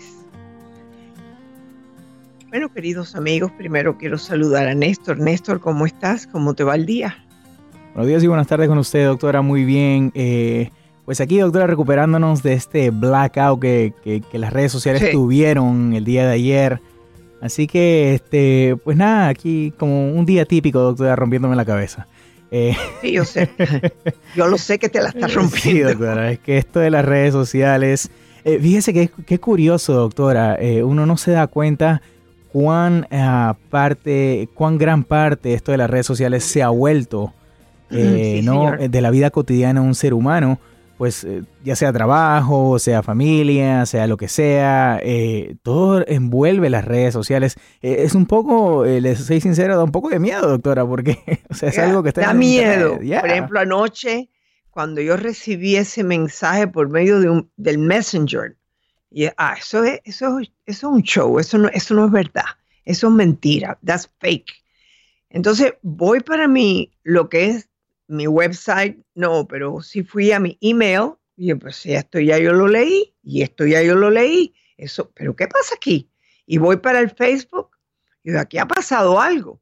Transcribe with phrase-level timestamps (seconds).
[2.49, 5.19] Bueno, queridos amigos, primero quiero saludar a Néstor.
[5.19, 6.27] Néstor, ¿cómo estás?
[6.27, 7.23] ¿Cómo te va el día?
[7.93, 9.43] Buenos días y buenas tardes con usted, doctora.
[9.43, 10.13] Muy bien.
[10.15, 10.71] Eh,
[11.05, 16.33] pues aquí, doctora, recuperándonos de este blackout que, las redes sociales tuvieron el día de
[16.33, 16.81] ayer.
[17.41, 22.07] Así que, este, pues nada, aquí como un día típico, doctora, rompiéndome la cabeza.
[22.51, 23.51] Eh, sí, yo sé.
[24.35, 25.61] Yo lo sé que te la estás rompiendo.
[25.61, 28.11] Sí, doctora, es que esto de las redes sociales,
[28.45, 32.01] eh, fíjese que qué curioso, doctora, eh, uno no se da cuenta
[32.53, 33.07] cuán
[33.69, 37.35] parte, cuán gran parte esto de las redes sociales se ha vuelto,
[37.91, 38.77] ¿no?
[38.79, 40.59] De la vida cotidiana de un ser humano
[40.99, 46.85] pues eh, ya sea trabajo, sea familia, sea lo que sea, eh, todo envuelve las
[46.85, 47.55] redes sociales.
[47.83, 51.19] Eh, es un poco, les soy sincero, da un poco de miedo, doctora, porque
[51.63, 52.23] es algo que está...
[52.23, 52.97] Da miedo.
[52.97, 54.29] Por ejemplo, anoche,
[54.71, 58.57] cuando yo recibí ese mensaje por medio de un, del Messenger,
[59.09, 62.45] y ah, eso, es, eso, eso es un show, eso no, eso no es verdad,
[62.85, 64.53] eso es mentira, that's fake.
[65.31, 67.69] Entonces voy para mí lo que es
[68.09, 72.67] mi website, no, pero sí fui a mi email y pues esto ya yo lo
[72.67, 74.55] leí y esto ya yo lo leí.
[74.77, 76.11] Eso, pero ¿qué pasa aquí?
[76.47, 77.71] Y voy para el Facebook
[78.23, 79.61] y aquí ha pasado algo.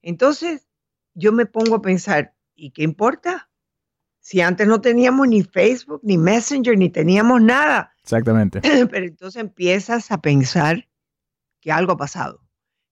[0.00, 0.68] Entonces
[1.14, 3.50] yo me pongo a pensar, ¿y qué importa?
[4.20, 7.94] Si antes no teníamos ni Facebook, ni Messenger, ni teníamos nada.
[8.02, 8.60] Exactamente.
[8.90, 10.88] Pero entonces empiezas a pensar
[11.60, 12.44] que algo ha pasado,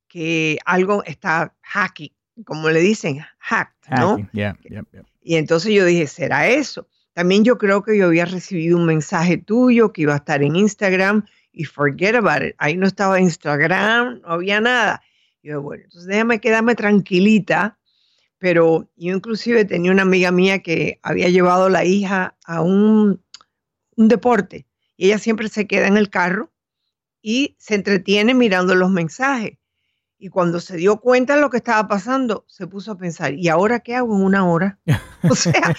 [0.09, 4.29] que algo está hacking, como le dicen, hacked, ¿no?
[5.23, 6.89] Y entonces yo dije, ¿será eso?
[7.13, 10.55] También yo creo que yo había recibido un mensaje tuyo que iba a estar en
[10.55, 12.55] Instagram y forget about it.
[12.59, 15.03] Ahí no estaba Instagram, no había nada.
[15.43, 17.79] Y yo, bueno, entonces déjame quedarme tranquilita.
[18.39, 23.23] Pero yo inclusive tenía una amiga mía que había llevado a la hija a un,
[23.97, 24.67] un deporte
[24.97, 26.53] y ella siempre se queda en el carro
[27.23, 29.59] y se entretiene mirando los mensajes.
[30.27, 33.47] Y cuando se dio cuenta de lo que estaba pasando, se puso a pensar, ¿y
[33.47, 34.81] ahora qué hago en una hora?
[35.31, 35.73] O sea,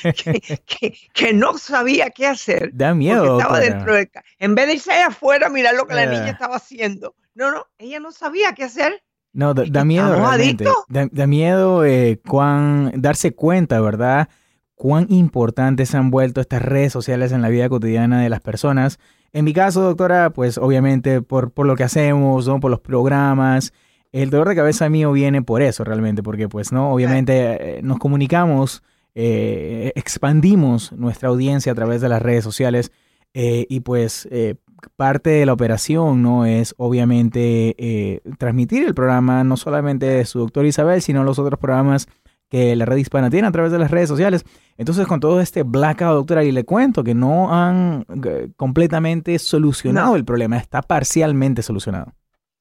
[1.14, 2.72] que, no sabía qué hacer.
[2.74, 3.40] Da miedo.
[3.40, 4.10] Estaba dentro de...
[4.40, 6.32] En vez de irse allá afuera a mirar lo que la niña eh.
[6.32, 7.16] estaba haciendo.
[7.36, 9.04] No, no, ella no sabía qué hacer.
[9.34, 10.18] No, da, miedo.
[10.88, 14.30] Da, da, miedo eh, cuán, darse cuenta, ¿verdad?
[14.76, 18.98] Cuán importantes han vuelto estas redes sociales en la vida cotidiana de las personas.
[19.34, 22.62] En mi caso, doctora, pues obviamente por, por lo que hacemos, ¿no?
[22.62, 23.74] por los programas,
[24.12, 28.00] el dolor de cabeza mío viene por eso realmente, porque pues no, obviamente eh, nos
[28.00, 28.84] comunicamos,
[29.16, 32.92] eh, expandimos nuestra audiencia a través de las redes sociales
[33.34, 34.28] eh, y pues
[34.96, 40.66] parte de la operación no es obviamente transmitir el programa no solamente de su doctor
[40.66, 42.08] Isabel, sino los otros programas
[42.50, 44.46] que la red hispana tiene a través de las redes sociales.
[44.78, 48.06] Entonces, con todo este blackout, doctora, y le cuento que no han
[48.56, 52.14] completamente solucionado el problema, está parcialmente solucionado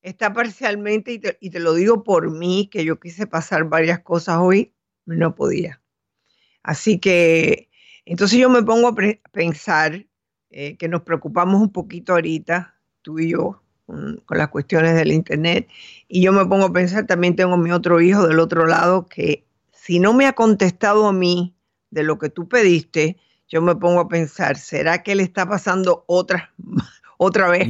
[0.06, 4.72] está parcialmente, y te, lo digo por mí, que yo quise pasar varias cosas hoy,
[5.04, 5.82] no podía.
[6.62, 7.68] Así que,
[8.04, 8.94] entonces yo me pongo a
[9.32, 10.06] pensar
[10.50, 15.68] eh, que nos preocupamos un poquito ahorita, tú y yo, con, las cuestiones del Internet,
[16.06, 19.44] y yo me pongo a pensar, también tengo mi otro hijo del otro lado, que
[19.72, 21.56] si no me ha contestado a mí
[21.90, 23.16] de lo que tú pediste,
[23.48, 26.54] yo me pongo a pensar, ¿será que le está pasando otra,
[27.18, 27.66] otra vez?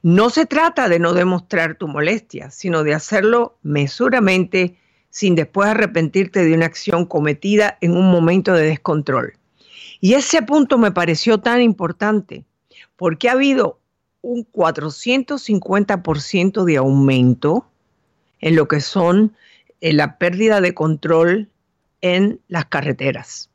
[0.01, 4.75] No se trata de no demostrar tu molestia, sino de hacerlo mesuramente
[5.09, 9.37] sin después arrepentirte de una acción cometida en un momento de descontrol.
[9.99, 12.45] Y ese punto me pareció tan importante
[12.95, 13.79] porque ha habido
[14.21, 17.69] un 450% de aumento
[18.39, 19.35] en lo que son
[19.81, 21.51] en eh, la pérdida de control
[22.01, 23.51] en las carreteras.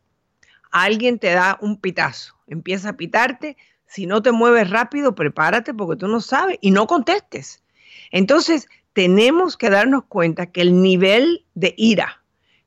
[0.71, 3.57] Alguien te da un pitazo, empieza a pitarte,
[3.87, 7.63] si no te mueves rápido, prepárate porque tú no sabes y no contestes.
[8.11, 12.23] Entonces, tenemos que darnos cuenta que el nivel de ira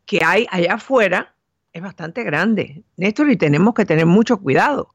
[0.05, 1.35] que hay allá afuera
[1.73, 4.93] es bastante grande, Néstor, y tenemos que tener mucho cuidado.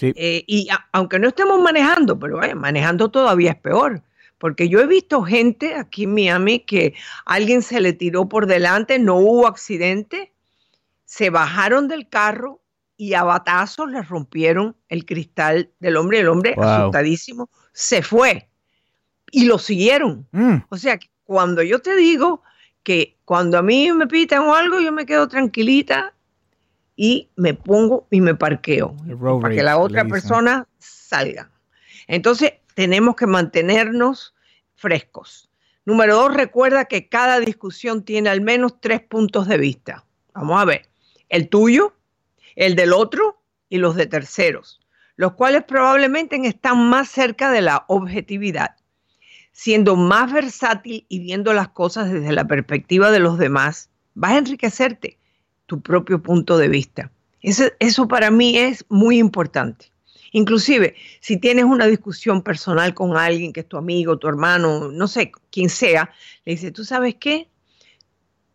[0.00, 4.02] Eh, y aunque no estemos manejando, pero manejando todavía es peor,
[4.38, 6.94] porque yo he visto gente aquí en Miami que
[7.24, 10.32] alguien se le tiró por delante, no hubo accidente,
[11.04, 12.62] se bajaron del carro
[12.96, 18.48] y a batazos le rompieron el cristal del hombre, el hombre asustadísimo se fue
[19.32, 20.28] y lo siguieron.
[20.30, 20.58] Mm.
[20.68, 22.42] O sea, cuando yo te digo
[22.84, 26.14] que cuando a mí me pitan o algo, yo me quedo tranquilita
[26.94, 28.94] y me pongo y me parqueo
[29.40, 31.50] para que la otra persona salga.
[32.06, 34.34] Entonces, tenemos que mantenernos
[34.76, 35.48] frescos.
[35.84, 40.04] Número dos, recuerda que cada discusión tiene al menos tres puntos de vista.
[40.34, 40.88] Vamos a ver,
[41.28, 41.94] el tuyo,
[42.54, 44.80] el del otro y los de terceros,
[45.16, 48.76] los cuales probablemente están más cerca de la objetividad
[49.52, 54.38] siendo más versátil y viendo las cosas desde la perspectiva de los demás, vas a
[54.38, 55.18] enriquecerte
[55.66, 57.10] tu propio punto de vista.
[57.42, 59.86] Eso, para mí es muy importante.
[60.32, 65.06] Inclusive, si tienes una discusión personal con alguien que es tu amigo, tu hermano, no
[65.06, 66.10] sé, quien sea,
[66.44, 67.48] le dices, ¿tú sabes qué?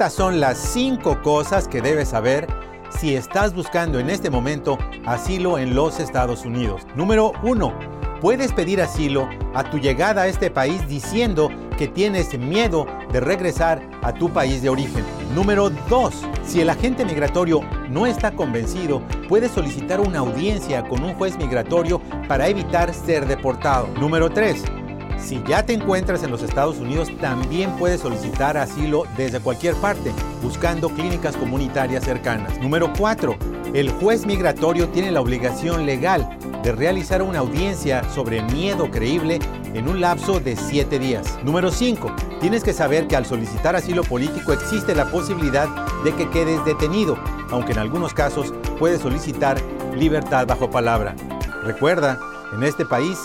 [0.00, 2.46] Estas son las cinco cosas que debes saber
[2.88, 6.86] si estás buscando en este momento asilo en los Estados Unidos.
[6.96, 12.86] Número 1 puedes pedir asilo a tu llegada a este país diciendo que tienes miedo
[13.12, 15.04] de regresar a tu país de origen.
[15.34, 16.14] Número 2.
[16.46, 22.00] Si el agente migratorio no está convencido, puedes solicitar una audiencia con un juez migratorio
[22.26, 23.86] para evitar ser deportado.
[24.00, 24.79] Número 3.
[25.22, 30.12] Si ya te encuentras en los Estados Unidos, también puedes solicitar asilo desde cualquier parte,
[30.42, 32.58] buscando clínicas comunitarias cercanas.
[32.60, 33.36] Número 4.
[33.74, 36.28] El juez migratorio tiene la obligación legal
[36.62, 39.38] de realizar una audiencia sobre miedo creíble
[39.74, 41.38] en un lapso de 7 días.
[41.44, 42.14] Número 5.
[42.40, 45.68] Tienes que saber que al solicitar asilo político existe la posibilidad
[46.02, 47.16] de que quedes detenido,
[47.50, 49.60] aunque en algunos casos puedes solicitar
[49.94, 51.14] libertad bajo palabra.
[51.62, 52.18] Recuerda,
[52.52, 53.18] en este país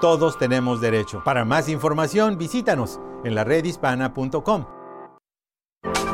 [0.00, 1.22] todos tenemos derecho.
[1.24, 4.66] Para más información, visítanos en la redhispana.com.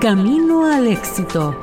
[0.01, 1.55] Camino al éxito.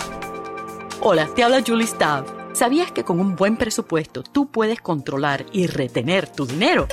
[1.01, 2.25] Hola, te habla Julie Stav.
[2.53, 6.87] ¿Sabías que con un buen presupuesto tú puedes controlar y retener tu dinero?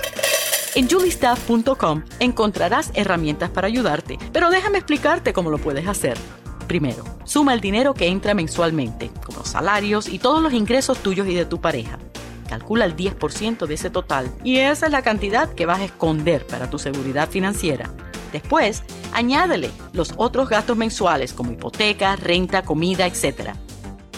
[0.75, 6.19] En juliestaff.com encontrarás herramientas para ayudarte, pero déjame explicarte cómo lo puedes hacer.
[6.67, 11.27] Primero, suma el dinero que entra mensualmente, como los salarios y todos los ingresos tuyos
[11.29, 11.99] y de tu pareja.
[12.49, 16.47] Calcula el 10% de ese total y esa es la cantidad que vas a esconder
[16.47, 17.91] para tu seguridad financiera.
[18.33, 23.51] Después, añádele los otros gastos mensuales como hipoteca, renta, comida, etc.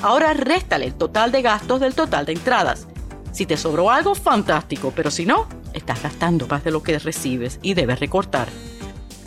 [0.02, 2.86] Ahora réstale el total de gastos del total de entradas.
[3.32, 7.58] Si te sobró algo, fantástico, pero si no, estás gastando más de lo que recibes
[7.62, 8.48] y debes recortar.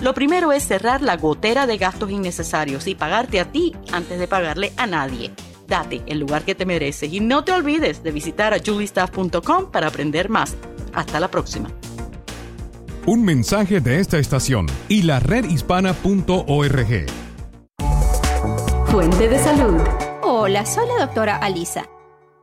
[0.01, 4.27] Lo primero es cerrar la gotera de gastos innecesarios y pagarte a ti antes de
[4.27, 5.31] pagarle a nadie.
[5.71, 9.87] Date el lugar que te mereces y no te olvides de visitar a juliestaff.com para
[9.87, 10.57] aprender más.
[10.93, 11.69] Hasta la próxima.
[13.05, 17.05] Un mensaje de esta estación y la redhispana.org.
[18.87, 19.79] Fuente de salud.
[20.21, 21.87] Hola, soy la doctora Alisa.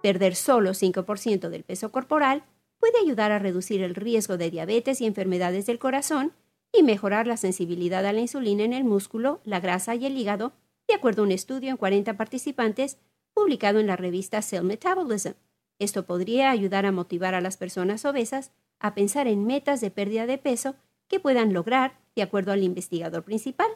[0.03, 2.45] Perder solo 5% del peso corporal
[2.81, 6.33] puede ayudar a reducir el riesgo de diabetes y enfermedades del corazón
[6.73, 10.55] y mejorar la sensibilidad a la insulina en el músculo, la grasa y el hígado,
[10.89, 12.97] de acuerdo a un estudio en 40 participantes
[13.39, 15.35] publicado en la revista Cell Metabolism.
[15.79, 20.27] Esto podría ayudar a motivar a las personas obesas a pensar en metas de pérdida
[20.27, 20.75] de peso
[21.07, 23.69] que puedan lograr, de acuerdo al investigador principal,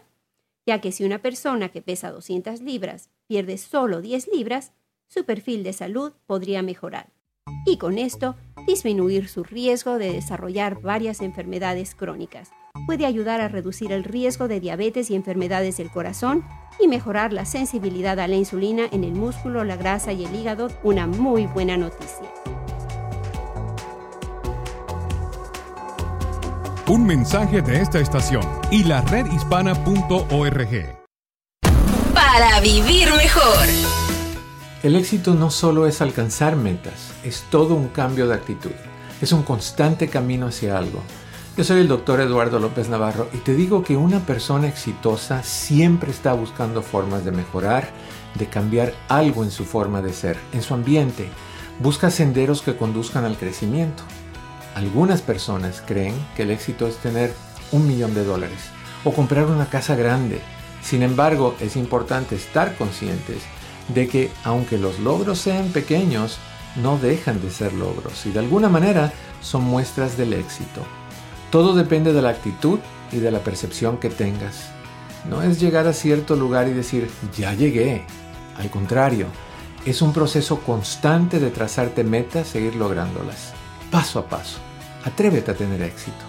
[0.66, 4.73] ya que si una persona que pesa 200 libras pierde solo 10 libras,
[5.07, 7.12] su perfil de salud podría mejorar
[7.64, 8.35] y con esto
[8.66, 12.50] disminuir su riesgo de desarrollar varias enfermedades crónicas.
[12.87, 16.45] Puede ayudar a reducir el riesgo de diabetes y enfermedades del corazón
[16.79, 20.69] y mejorar la sensibilidad a la insulina en el músculo, la grasa y el hígado.
[20.83, 22.29] Una muy buena noticia.
[26.88, 30.99] Un mensaje de esta estación y la redhispana.org.
[32.12, 33.69] Para vivir mejor.
[34.83, 38.73] El éxito no solo es alcanzar metas, es todo un cambio de actitud.
[39.21, 41.00] Es un constante camino hacia algo.
[41.54, 46.11] Yo soy el doctor Eduardo López Navarro y te digo que una persona exitosa siempre
[46.11, 47.90] está buscando formas de mejorar,
[48.37, 51.28] de cambiar algo en su forma de ser, en su ambiente.
[51.78, 54.02] Busca senderos que conduzcan al crecimiento.
[54.75, 57.35] Algunas personas creen que el éxito es tener
[57.71, 58.71] un millón de dólares
[59.04, 60.40] o comprar una casa grande.
[60.82, 63.42] Sin embargo, es importante estar conscientes
[63.88, 66.38] de que aunque los logros sean pequeños,
[66.76, 70.80] no dejan de ser logros y de alguna manera son muestras del éxito.
[71.52, 72.78] Todo depende de la actitud
[73.12, 74.71] y de la percepción que tengas.
[75.28, 78.06] No es llegar a cierto lugar y decir, ya llegué.
[78.56, 79.26] Al contrario,
[79.85, 83.52] es un proceso constante de trazarte metas e ir lográndolas,
[83.90, 84.61] paso a paso.
[85.04, 86.25] Atrévete a tener éxito.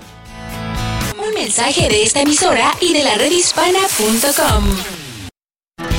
[1.17, 4.65] Un mensaje de esta emisora y de la redhispana.com.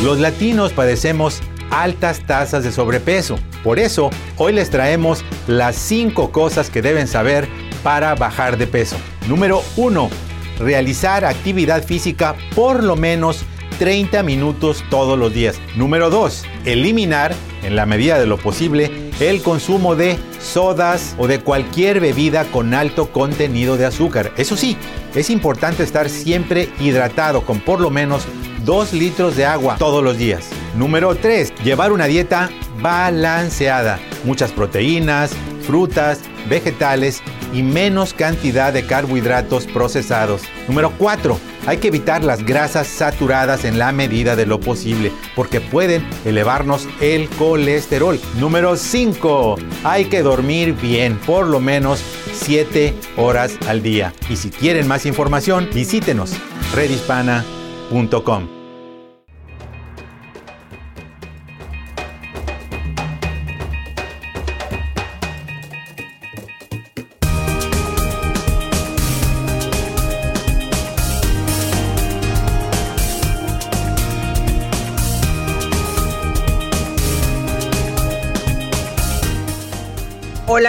[0.02, 1.40] Los latinos padecemos
[1.70, 3.38] altas tasas de sobrepeso.
[3.62, 7.48] Por eso, hoy les traemos las 5 cosas que deben saber
[7.82, 8.98] para bajar de peso.
[9.28, 10.10] Número 1.
[10.58, 13.44] Realizar actividad física por lo menos
[13.78, 15.58] 30 minutos todos los días.
[15.76, 16.44] Número 2.
[16.66, 22.44] Eliminar, en la medida de lo posible, el consumo de sodas o de cualquier bebida
[22.44, 24.32] con alto contenido de azúcar.
[24.36, 24.76] Eso sí,
[25.14, 28.24] es importante estar siempre hidratado con por lo menos
[28.64, 30.50] 2 litros de agua todos los días.
[30.76, 31.54] Número 3.
[31.64, 32.50] Llevar una dieta
[32.80, 33.98] balanceada.
[34.24, 35.32] Muchas proteínas,
[35.66, 37.22] frutas, vegetales
[37.54, 40.42] y menos cantidad de carbohidratos procesados.
[40.68, 45.60] Número 4 Hay que evitar las grasas saturadas en la medida de lo posible porque
[45.60, 48.20] pueden elevarnos el colesterol.
[48.38, 49.56] Número 5.
[49.84, 52.02] Hay que dormir bien, por lo menos
[52.34, 54.12] 7 horas al día.
[54.28, 56.32] Y si quieren más información, visítenos
[56.74, 58.63] redhispana.com.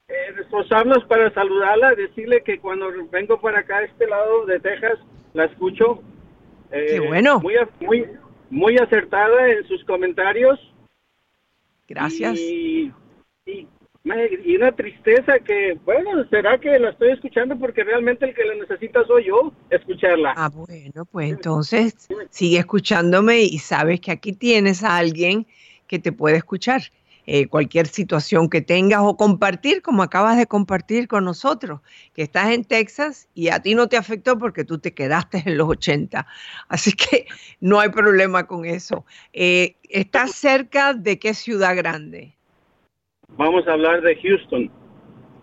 [0.09, 4.99] eh, esforzarnos para saludarla, decirle que cuando vengo para acá a este lado de Texas,
[5.35, 6.03] la escucho.
[6.71, 7.41] Eh, Qué bueno.
[7.41, 8.07] Muy, muy,
[8.49, 10.59] muy acertada en sus comentarios.
[11.87, 12.39] Gracias.
[12.39, 12.93] Y,
[13.47, 13.69] y,
[14.57, 19.05] una tristeza que, bueno, será que la estoy escuchando porque realmente el que la necesita
[19.07, 20.33] soy yo, escucharla.
[20.35, 25.47] Ah, bueno, pues entonces sigue escuchándome y sabes que aquí tienes a alguien
[25.87, 26.81] que te puede escuchar.
[27.31, 31.83] Eh, cualquier situación que tengas o compartir, como acabas de compartir con nosotros,
[32.15, 35.59] que estás en Texas y a ti no te afectó porque tú te quedaste en
[35.59, 36.27] los 80.
[36.69, 37.27] Así que
[37.61, 39.05] no hay problema con eso.
[39.35, 42.35] Eh, ¿Estás cerca de qué ciudad grande?
[43.37, 44.71] Vamos a hablar de Houston.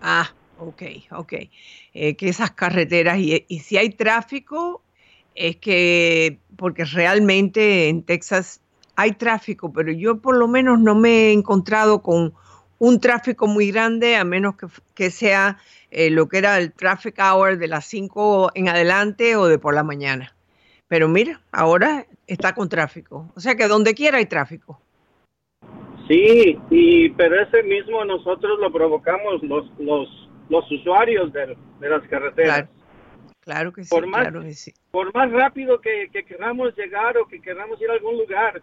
[0.01, 1.33] Ah, ok, ok.
[1.93, 4.81] Eh, que esas carreteras y, y si hay tráfico,
[5.35, 8.59] es que, porque realmente en Texas
[8.95, 12.33] hay tráfico, pero yo por lo menos no me he encontrado con
[12.79, 14.55] un tráfico muy grande, a menos
[14.93, 15.57] que, sea
[15.91, 19.73] eh, lo que era el traffic hour de las 5 en adelante o de por
[19.73, 20.35] la mañana.
[20.87, 23.31] Pero mira, ahora está con tráfico.
[23.35, 24.79] O sea que donde quiera hay tráfico.
[26.07, 32.69] Sí, y pero ese mismo nosotros lo provocamos los los, los usuarios de, las carreteras.
[33.39, 34.73] Claro, que sí, por más, claro que sí.
[34.91, 38.61] Por más rápido que, que queramos llegar o que queramos ir a algún lugar,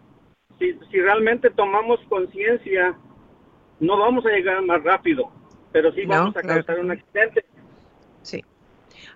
[0.59, 2.95] si, si realmente tomamos conciencia,
[3.79, 5.31] no vamos a llegar más rápido,
[5.71, 7.45] pero sí vamos a causar un accidente.
[8.21, 8.43] Sí.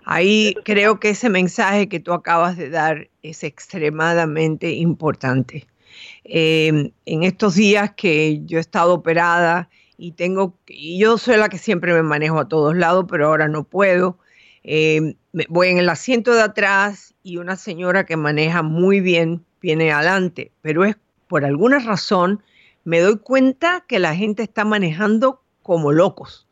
[0.04, 5.66] Ahí creo que ese mensaje que tú acabas de dar es extremadamente importante.
[6.24, 11.48] Em, en estos días que yo he estado operada y tengo, y yo soy la
[11.48, 14.18] que siempre me manejo a todos lados, pero ahora no puedo.
[14.62, 15.14] Em,
[15.48, 20.52] voy en el asiento de atrás y una señora que maneja muy bien viene adelante,
[20.62, 20.96] pero es
[21.28, 22.42] por alguna razón,
[22.84, 26.46] me doy cuenta que la gente está manejando como locos.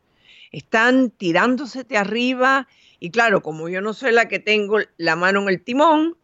[0.51, 2.67] Están tirándose de arriba
[2.99, 6.15] y claro, como yo no soy la que tengo la mano en el timón,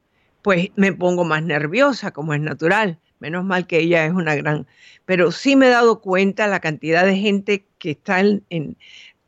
[0.42, 3.00] pues me pongo más nerviosa, como es natural.
[3.20, 4.68] Menos mal que ella es una gran...
[5.06, 8.22] Pero sí me he dado cuenta la cantidad de gente que está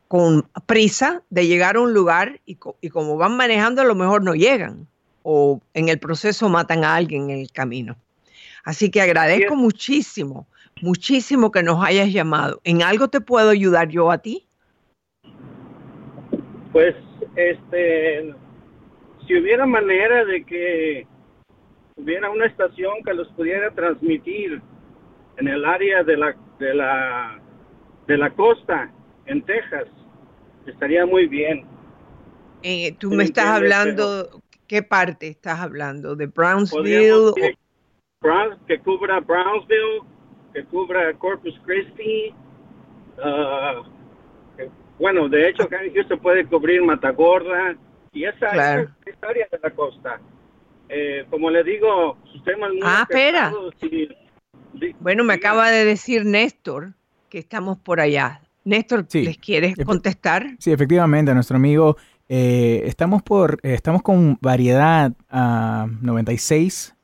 [0.08, 4.22] con prisa de llegar a un lugar y, y como van manejando a lo mejor
[4.22, 4.86] no llegan
[5.28, 7.96] o en el proceso matan a alguien en el camino.
[8.66, 10.48] Así que agradezco muchísimo,
[10.82, 12.60] muchísimo que nos hayas llamado.
[12.64, 14.44] ¿En algo te puedo ayudar yo a ti?
[16.72, 16.96] Pues,
[17.36, 18.34] este,
[19.24, 21.06] si hubiera manera de que
[21.94, 24.60] hubiera una estación que los pudiera transmitir
[25.36, 27.40] en el área de la de la
[28.08, 28.90] de la costa
[29.26, 29.86] en Texas
[30.66, 31.64] estaría muy bien.
[32.64, 36.16] Eh, tú me estás hablando, ¿qué parte estás hablando?
[36.16, 37.32] ¿De Brownsville?
[38.66, 40.02] Que cubra Brownsville,
[40.52, 42.34] que cubra Corpus Christi.
[43.18, 43.82] Uh,
[44.98, 47.76] bueno, de hecho, acá se puede cubrir Matagorda
[48.12, 50.20] y esa, área de la costa.
[50.88, 53.52] Eh, como le digo, sistemas muy Ah, espera.
[55.00, 56.94] bueno, me acaba de decir Néstor
[57.28, 58.40] que estamos por allá.
[58.64, 60.46] Néstor, ¿les quieres contestar?
[60.58, 61.96] Sí, efectivamente, nuestro amigo.
[62.28, 65.86] Eh, estamos por, eh, estamos con variedad a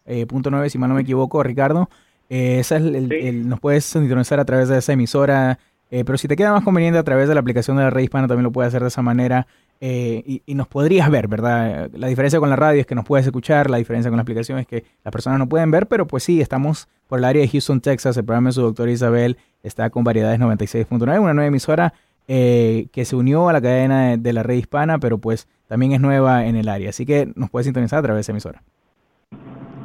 [0.06, 1.88] 96.9, si mal no me equivoco, Ricardo.
[2.28, 5.58] esa es el, nos puedes sintonizar a través de esa emisora,
[5.90, 8.26] pero si te queda más conveniente a través de la aplicación de la red hispana,
[8.26, 9.46] también lo puedes hacer de esa manera.
[9.84, 11.90] Eh, y, nos podrías ver, ¿verdad?
[11.92, 14.60] La diferencia con la radio es que nos puedes escuchar, la diferencia con la aplicación
[14.60, 17.48] es que las personas no pueden ver, pero pues sí, estamos por el área de
[17.48, 21.94] Houston, Texas, el programa de su doctora Isabel está con variedades 96.9, una nueva emisora
[22.28, 26.00] eh, que se unió a la cadena de, la red hispana, pero pues también es
[26.00, 28.62] nueva en el área, así que nos puedes sintonizar a través de esa emisora.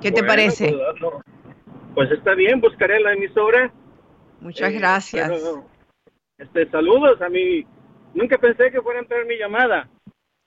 [0.02, 0.74] ¿Qué te parece?
[1.00, 1.14] Pues,
[1.96, 3.72] pues, está bien, buscaré la emisora.
[4.40, 5.32] Muchas eh, gracias.
[6.38, 7.66] este, saludos a mi
[8.18, 9.88] Nunca pensé que fuera a entrar mi llamada.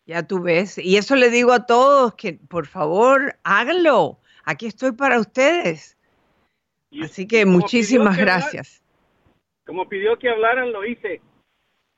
[0.04, 0.76] Ya tú ves.
[0.76, 4.18] Y eso le digo a todos que por favor háganlo.
[4.44, 5.96] Aquí estoy para ustedes.
[7.00, 8.82] Así que muchísimas gracias.
[9.64, 11.20] como pidió que hablaran, lo hice.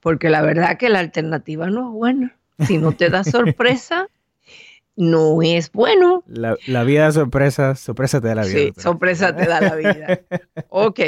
[0.00, 2.36] Porque la verdad que la alternativa no es buena.
[2.66, 4.08] Si no te da sorpresa,
[4.96, 6.24] no es bueno.
[6.26, 8.58] La, vida de sorpresa, sorpresa te da la vida.
[8.58, 10.20] Sí, sorpresa te da la vida.
[10.68, 11.00] Ok.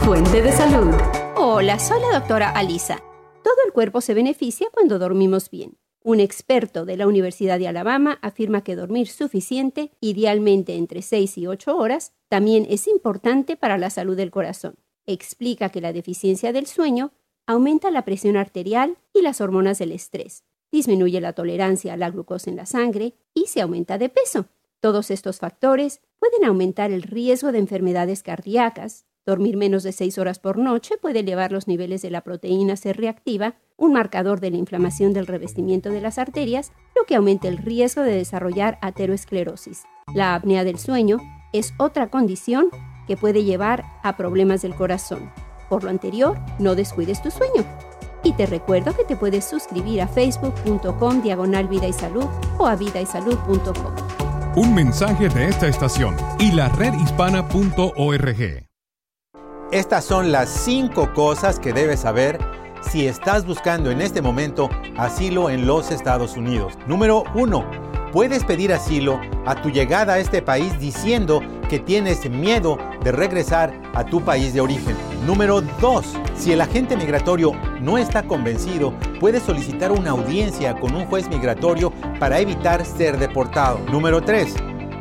[0.00, 0.94] Fuente de salud.
[1.36, 3.02] Hola, soy la doctora Alisa.
[3.42, 5.78] Todo el cuerpo se beneficia cuando dormimos bien.
[6.04, 11.46] Un experto de la Universidad de Alabama afirma que dormir suficiente, idealmente entre 6 y
[11.46, 14.76] 8 horas, también es importante para la salud del corazón.
[15.06, 17.12] Explica que la deficiencia del sueño
[17.46, 22.50] aumenta la presión arterial y las hormonas del estrés, disminuye la tolerancia a la glucosa
[22.50, 24.46] en la sangre y se aumenta de peso.
[24.80, 30.38] Todos estos factores pueden aumentar el riesgo de enfermedades cardíacas, Dormir menos de 6 horas
[30.38, 34.56] por noche puede elevar los niveles de la proteína C reactiva, un marcador de la
[34.56, 39.82] inflamación del revestimiento de las arterias, lo que aumenta el riesgo de desarrollar ateroesclerosis.
[40.14, 41.18] La apnea del sueño
[41.52, 42.70] es otra condición
[43.06, 45.30] que puede llevar a problemas del corazón.
[45.68, 47.66] Por lo anterior, no descuides tu sueño.
[48.22, 52.26] Y te recuerdo que te puedes suscribir a facebook.com diagonal vida y salud
[52.58, 53.94] o a vidaysalud.com.
[54.56, 58.66] Un mensaje de esta estación y la redhispana.org.
[59.70, 62.38] Estas son las cinco cosas que debes saber
[62.80, 66.72] si estás buscando en este momento asilo en los Estados Unidos.
[66.86, 67.64] Número uno,
[68.12, 73.72] puedes pedir asilo a tu llegada a este país diciendo que tienes miedo de regresar
[73.94, 74.96] a tu país de origen.
[75.26, 81.04] Número dos, si el agente migratorio no está convencido, puedes solicitar una audiencia con un
[81.06, 83.78] juez migratorio para evitar ser deportado.
[83.90, 84.54] Número tres,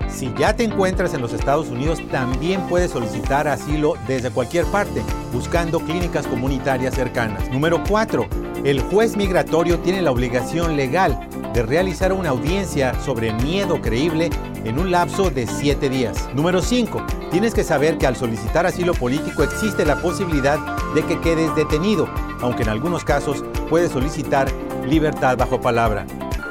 [0.09, 5.01] si ya te encuentras en los Estados Unidos, también puedes solicitar asilo desde cualquier parte,
[5.33, 7.49] buscando clínicas comunitarias cercanas.
[7.51, 8.27] Número 4.
[8.63, 14.29] El juez migratorio tiene la obligación legal de realizar una audiencia sobre miedo creíble
[14.63, 16.27] en un lapso de 7 días.
[16.33, 17.05] Número 5.
[17.31, 20.59] Tienes que saber que al solicitar asilo político existe la posibilidad
[20.93, 22.07] de que quedes detenido,
[22.41, 24.51] aunque en algunos casos puedes solicitar
[24.85, 26.05] libertad bajo palabra.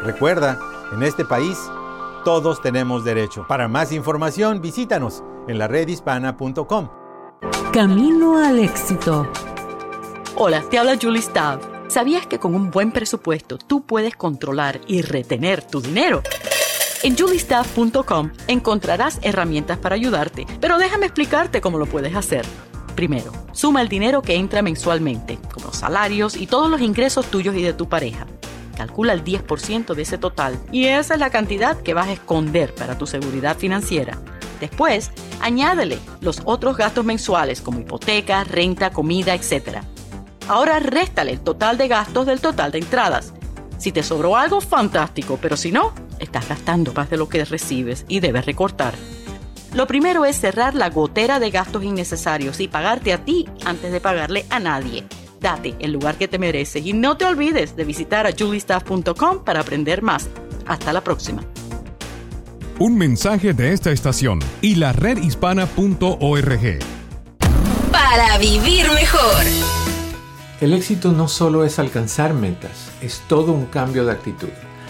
[0.05, 0.59] Recuerda,
[0.93, 1.59] en este país
[2.27, 3.47] todos tenemos derecho.
[3.47, 6.89] Para más información, visítanos en la redhispana.com.
[7.73, 9.31] Camino al éxito.
[10.35, 11.61] Hola, te habla Julie Stav.
[11.87, 16.25] ¿Sabías que con un buen presupuesto tú puedes controlar y retener tu dinero?
[17.05, 22.45] En juliestaff.com encontrarás herramientas para ayudarte, pero déjame explicarte cómo lo puedes hacer.
[22.97, 27.63] Primero, suma el dinero que entra mensualmente, como salarios y todos los ingresos tuyos y
[27.63, 28.27] de tu pareja.
[28.77, 32.75] Calcula el 10% de ese total y esa es la cantidad que vas a esconder
[32.75, 34.19] para tu seguridad financiera.
[34.61, 35.11] Después,
[35.41, 39.79] añádele los otros gastos mensuales como hipoteca, renta, comida, etc.
[40.49, 43.33] Ahora réstale el total de gastos del total de entradas.
[43.79, 48.05] Si te sobró algo, fantástico, pero si no, estás gastando más de lo que recibes
[48.09, 48.95] y debes recortar.
[49.75, 54.01] Lo primero es cerrar la gotera de gastos innecesarios y pagarte a ti antes de
[54.01, 55.05] pagarle a nadie.
[55.41, 59.61] Date el lugar que te mereces y no te olvides de visitar a juliestaff.com para
[59.61, 60.29] aprender más.
[60.67, 61.43] Hasta la próxima.
[62.79, 66.79] Un mensaje de esta estación y la redhispana.org.
[67.91, 69.45] Para vivir mejor.
[70.61, 74.49] El éxito no solo es alcanzar metas, es todo un cambio de actitud.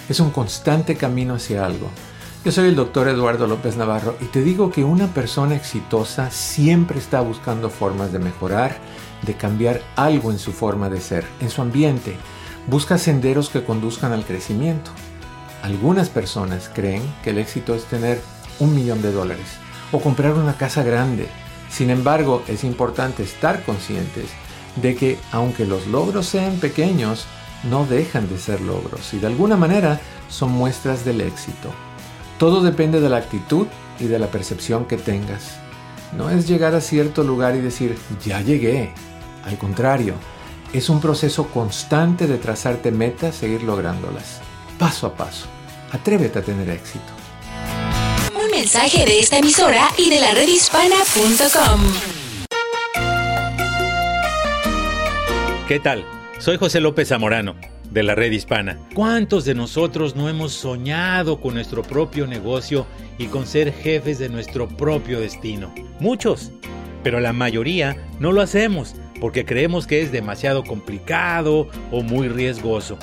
[0.09, 1.91] Es un constante camino hacia algo.
[2.45, 7.01] Yo soy el doctor Eduardo López Navarro y te digo que una persona exitosa siempre
[7.01, 8.77] está buscando formas de mejorar
[9.23, 12.17] de cambiar algo en su forma de ser, en su ambiente.
[12.67, 14.91] Busca senderos que conduzcan al crecimiento.
[15.63, 18.21] Algunas personas creen que el éxito es tener
[18.59, 19.47] un millón de dólares
[19.93, 21.29] o comprar una casa grande.
[21.71, 24.31] Sin embargo, es importante estar conscientes
[24.77, 27.27] de que aunque los logros sean pequeños,
[27.65, 31.71] no dejan de ser logros y de alguna manera son muestras del éxito.
[32.39, 33.67] Todo depende de la actitud
[33.99, 35.59] y de la percepción que tengas.
[36.17, 38.91] No es llegar a cierto lugar y decir, ya llegué.
[39.45, 40.15] Al contrario,
[40.73, 44.41] es un proceso constante de trazarte metas, seguir lográndolas,
[44.79, 45.47] paso a paso.
[45.93, 47.13] Atrévete a tener éxito.
[48.35, 51.81] Un mensaje de esta emisora y de la redhispana.com.
[55.69, 56.05] ¿Qué tal?
[56.39, 58.79] Soy José López Zamorano de la red hispana.
[58.95, 62.87] ¿Cuántos de nosotros no hemos soñado con nuestro propio negocio
[63.19, 65.75] y con ser jefes de nuestro propio destino?
[66.01, 66.53] Muchos,
[67.03, 72.99] pero la mayoría no lo hacemos porque creemos que es demasiado complicado o muy riesgoso.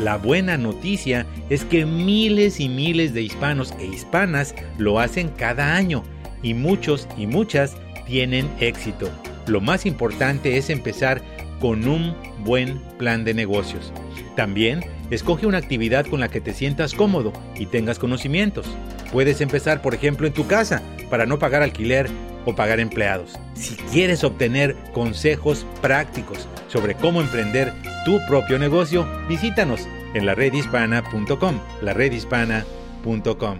[0.00, 5.74] La buena noticia es que miles y miles de hispanos e hispanas lo hacen cada
[5.74, 6.04] año
[6.42, 9.10] y muchos y muchas tienen éxito.
[9.46, 11.22] Lo más importante es empezar
[11.60, 13.92] con un buen plan de negocios.
[14.36, 18.66] También escoge una actividad con la que te sientas cómodo y tengas conocimientos.
[19.12, 22.08] Puedes empezar, por ejemplo, en tu casa para no pagar alquiler
[22.44, 23.38] o pagar empleados.
[23.54, 27.72] Si quieres obtener consejos prácticos sobre cómo emprender
[28.04, 33.58] tu propio negocio, visítanos en la redhispana.com, la redhispana.com.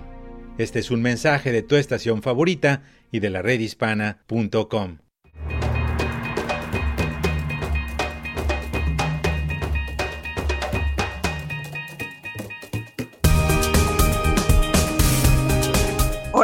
[0.59, 2.83] Este es un mensaje de tu estación favorita
[3.13, 3.43] y de la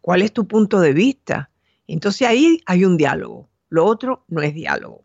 [0.00, 1.50] ¿Cuál es tu punto de vista?
[1.86, 3.48] Entonces ahí hay un diálogo.
[3.76, 5.04] Lo otro no es diálogo.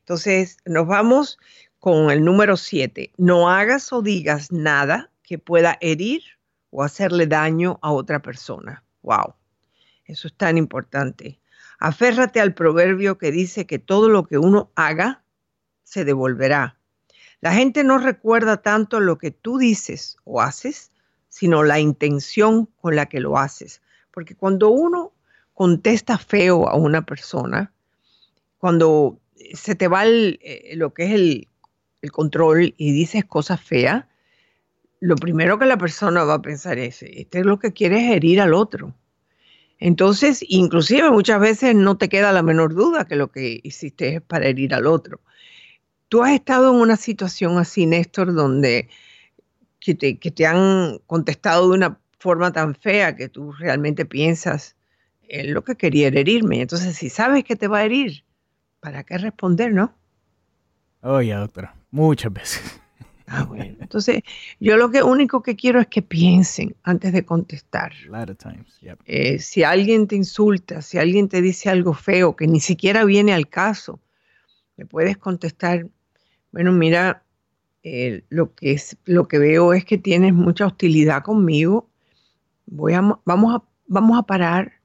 [0.00, 1.38] Entonces, nos vamos
[1.78, 3.12] con el número 7.
[3.16, 6.22] No hagas o digas nada que pueda herir
[6.70, 8.82] o hacerle daño a otra persona.
[9.02, 9.34] Wow,
[10.04, 11.40] eso es tan importante.
[11.78, 15.22] Aférrate al proverbio que dice que todo lo que uno haga
[15.84, 16.76] se devolverá.
[17.40, 20.90] La gente no recuerda tanto lo que tú dices o haces,
[21.28, 23.80] sino la intención con la que lo haces.
[24.10, 25.12] Porque cuando uno
[25.54, 27.72] contesta feo a una persona,
[28.58, 29.18] cuando
[29.54, 31.48] se te va eh, lo que es el,
[32.12, 34.04] control y dices cosas feas,
[35.00, 38.12] lo primero que la persona va a pensar es, este es lo que quiere es
[38.12, 38.94] herir al otro.
[39.80, 44.22] Entonces, inclusive muchas veces no te queda la menor duda que lo que hiciste es
[44.22, 45.20] para herir al otro.
[46.08, 48.88] Tú has estado en una situación así, Néstor, donde
[49.80, 54.76] que te, que te han contestado de una forma tan fea que tú realmente piensas
[55.28, 56.60] en lo que quería herirme.
[56.60, 58.24] Entonces, si sabes que te va a herir,
[58.88, 59.92] ¿para qué responder, no?
[61.02, 62.80] Oye, doctora, muchas veces.
[63.26, 63.76] Ah, bueno.
[63.82, 64.22] Entonces,
[64.58, 67.92] yo lo que único que quiero es que piensen antes de contestar.
[69.04, 73.34] Eh, si alguien te insulta, si alguien te dice algo feo que ni siquiera viene
[73.34, 74.00] al caso,
[74.78, 75.86] le puedes contestar,
[76.50, 77.22] bueno, mira,
[77.82, 81.90] eh, lo, que es, lo que veo es que tienes mucha hostilidad conmigo.
[82.64, 84.77] Voy a, vamos, a, vamos a parar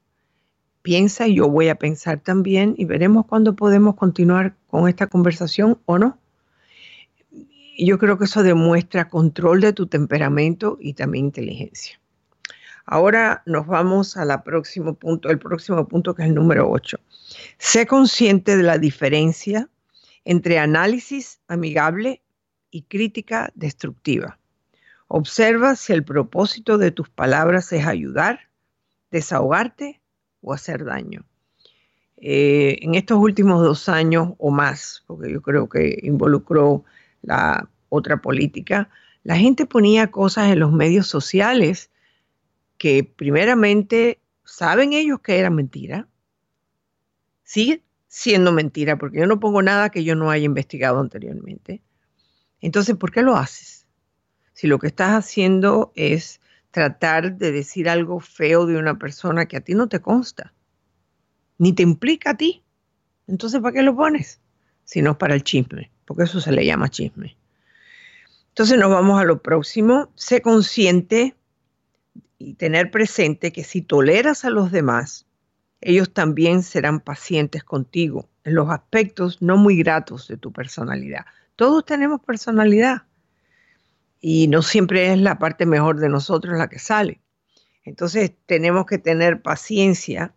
[0.84, 5.80] piensa y yo voy a pensar también y veremos cuándo podemos continuar con esta conversación
[5.86, 6.20] o no.
[7.80, 12.00] Yo creo que eso demuestra control de tu temperamento y también inteligencia.
[12.86, 17.00] Ahora nos vamos al próximo punto, el próximo punto que es el número 8.
[17.58, 19.70] Sé consciente de la diferencia
[20.26, 22.22] entre análisis amigable
[22.70, 24.38] y crítica destructiva.
[25.08, 28.50] Observa si el propósito de tus palabras es ayudar,
[29.12, 30.02] desahogarte
[30.44, 31.26] o hacer daño.
[32.18, 36.84] Eh, en estos últimos dos años o más, porque yo creo que involucró
[37.22, 38.90] la otra política,
[39.24, 41.90] la gente ponía cosas en los medios sociales
[42.78, 46.08] que primeramente saben ellos que era mentira.
[47.44, 51.82] Sigue siendo mentira porque yo no pongo nada que yo no haya investigado anteriormente.
[52.62, 53.88] Entonces, ¿por qué lo haces?
[54.54, 56.40] Si lo que estás haciendo es
[56.74, 60.54] tratar de decir algo feo de una persona que a ti no te consta,
[61.60, 62.64] ni te implica a ti.
[63.28, 64.42] Entonces, ¿para qué lo pones?
[64.84, 67.38] Si no es para el chisme, porque eso se le llama chisme.
[68.50, 70.10] Entonces nos vamos a lo próximo.
[70.16, 71.36] Sé consciente
[72.40, 75.28] y tener presente que si toleras a los demás,
[75.80, 81.26] ellos también serán pacientes contigo en los aspectos no muy gratos de tu personalidad.
[81.56, 83.04] Todos tenemos personalidad
[84.26, 87.20] y no siempre es la parte mejor de nosotros la que sale.
[87.84, 90.34] Entonces tenemos que tener paciencia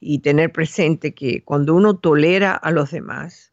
[0.00, 3.52] y tener presente que cuando uno tolera a los demás,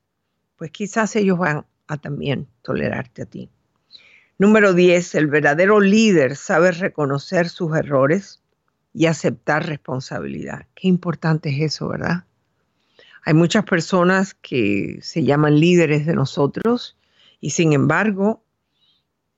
[0.56, 3.52] pues quizás ellos van a también tolerarte a ti.
[4.40, 8.42] Número 10, el verdadero líder sabe reconocer sus errores
[8.96, 10.66] y aceptar responsabilidad.
[10.74, 12.24] Qué importante es eso, ¿verdad?
[13.26, 16.98] Hay muchas personas que se llaman líderes de nosotros
[17.40, 18.44] y sin embargo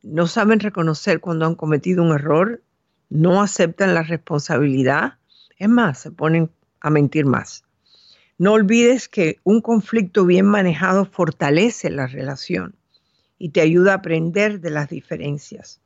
[0.03, 2.61] no saben reconocer cuando han cometido un error,
[3.09, 5.13] no aceptan la responsabilidad,
[5.57, 6.51] es más, se ponen
[6.81, 7.63] a mentir más.
[8.37, 12.75] No olvides que un conflicto bien manejado fortalece la relación
[13.37, 15.79] y te ayuda a aprender de las diferencias.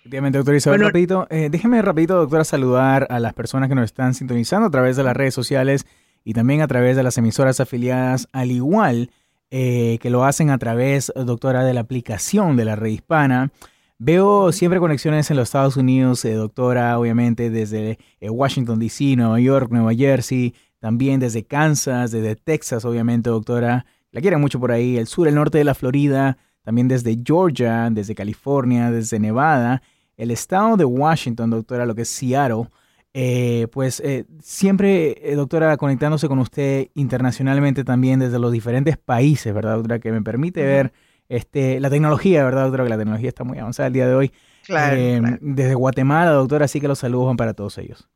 [0.00, 4.12] Efectivamente, doctor Isabel, rapidito, eh, déjeme rapidito, doctora, saludar a las personas que nos están
[4.12, 5.86] sintonizando a través de las redes sociales
[6.24, 9.10] y también a través de las emisoras afiliadas, al igual
[9.50, 13.50] eh, que lo hacen a través, doctora, de la aplicación de la red hispana.
[13.96, 19.70] Veo siempre conexiones en los Estados Unidos, eh, doctora, obviamente desde Washington, D.C., Nueva York,
[19.70, 23.86] Nueva Jersey, también desde Kansas, desde Texas, obviamente, doctora.
[24.14, 27.90] La quieren mucho por ahí, el sur, el norte de la Florida, también desde Georgia,
[27.90, 29.82] desde California, desde Nevada
[30.16, 32.68] el estado de Washington, doctora, lo que es Seattle,
[33.12, 39.54] eh, pues eh, siempre, eh, doctora, conectándose con usted internacionalmente también desde los diferentes países,
[39.54, 39.98] ¿verdad, doctora?
[39.98, 40.92] Que me permite ver
[41.28, 42.84] este, la tecnología, ¿verdad, doctora?
[42.84, 44.32] Que la tecnología está muy avanzada el día de hoy.
[44.64, 44.96] Claro,
[45.40, 48.08] Desde Guatemala, doctora, así que los saludos van para todos ellos.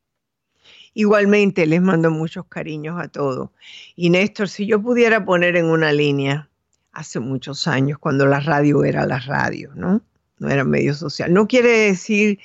[0.93, 3.49] Igualmente, les mando muchos cariños a todos.
[3.95, 6.49] Y Néstor, si yo pudiera poner en una línea,
[6.91, 10.01] hace muchos años, cuando la radio era la radio, ¿no?
[10.39, 11.31] no era medio social.
[11.33, 12.39] No quiere decir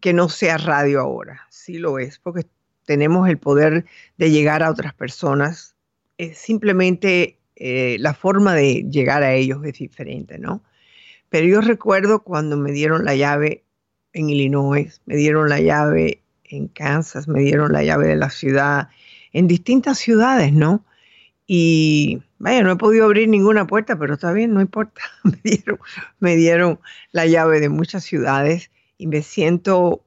[0.00, 2.46] que no sea radio ahora, sí lo es, porque
[2.86, 3.84] tenemos el poder
[4.18, 5.74] de llegar a otras personas.
[6.18, 10.62] Es simplemente eh, la forma de llegar a ellos es diferente, ¿no?
[11.28, 13.64] Pero yo recuerdo cuando me dieron la llave
[14.12, 16.21] en Illinois, me dieron la llave
[16.52, 18.88] en Kansas, me dieron la llave de la ciudad,
[19.32, 20.84] en distintas ciudades, ¿no?
[21.46, 25.02] Y vaya, no he podido abrir ninguna puerta, pero está bien, no importa.
[25.24, 25.78] Me dieron,
[26.20, 26.80] me dieron
[27.10, 30.04] la llave de muchas ciudades y me siento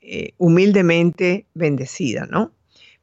[0.00, 2.52] eh, humildemente bendecida, ¿no?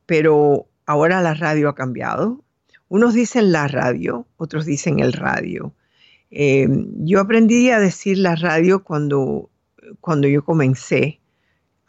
[0.06, 2.44] Pero ahora la radio ha cambiado.
[2.90, 5.74] Unos dicen la radio, otros dicen el radio.
[6.30, 9.50] Em, yo aprendí a decir la radio cuando,
[10.02, 11.20] cuando yo comencé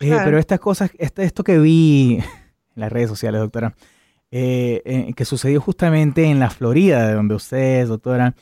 [0.00, 2.18] eh, pero estas cosas, este, esto que vi
[2.74, 3.76] en las redes sociales, doctora,
[4.32, 8.34] eh, que sucedió justamente en la Florida, de donde usted es, doctora,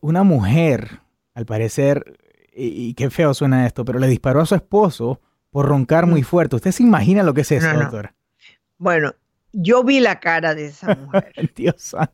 [0.00, 1.00] una mujer,
[1.34, 2.16] al parecer,
[2.54, 5.20] y, qué feo suena esto, pero le disparó a su esposo
[5.50, 6.24] por roncar muy mm.
[6.24, 6.56] fuerte.
[6.56, 8.14] ¿Usted se imagina lo que es eso, doctora?
[8.78, 9.12] Bueno,
[9.54, 11.32] yo vi la cara de esa mujer.
[11.54, 12.12] Dios santo.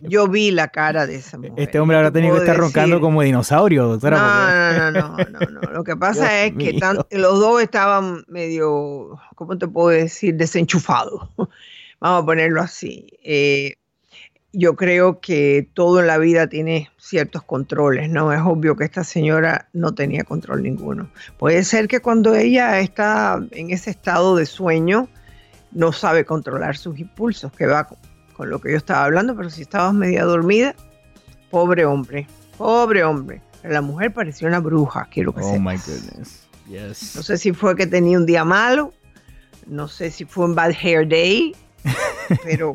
[0.00, 1.54] Yo vi la cara de esa mujer.
[1.56, 4.90] Este hombre habrá tenido que estar roncando como dinosaurio, doctora.
[4.90, 6.72] No, no, no, no, no, Lo que pasa es que
[7.10, 10.34] los dos estaban medio, ¿cómo te puedo decir?
[10.34, 11.28] Desenchufados.
[12.00, 13.06] Vamos a ponerlo así.
[13.22, 13.76] Eh,
[14.52, 18.32] yo creo que todo en la vida tiene ciertos controles, ¿no?
[18.32, 21.10] Es obvio que esta señora no tenía control ninguno.
[21.38, 25.08] Puede ser que cuando ella está en ese estado de sueño,
[25.72, 27.88] no sabe controlar sus impulsos, que va
[28.34, 30.74] con lo que yo estaba hablando, pero si estabas media dormida,
[31.50, 33.42] pobre hombre, pobre hombre.
[33.62, 36.48] la mujer parecía una bruja, quiero que Oh my goodness.
[36.68, 37.16] Yes.
[37.16, 38.92] No sé si fue que tenía un día malo,
[39.66, 41.54] no sé si fue un bad hair day,
[42.44, 42.72] pero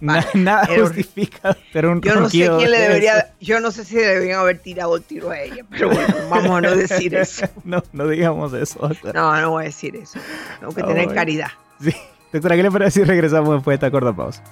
[0.00, 4.02] nada justifica, pero un yo no sé quién le debería, yo no sé si le
[4.02, 7.46] deberían haber tirado el tiro a ella, pero bueno, vamos a no decir eso.
[7.64, 8.90] no, no digamos eso.
[9.14, 10.18] No, no voy a decir eso.
[10.58, 11.50] Tengo que tener caridad.
[11.80, 11.94] Sí.
[12.32, 14.42] Doctora, ¿qué le parece si regresamos después de esta corta pausa?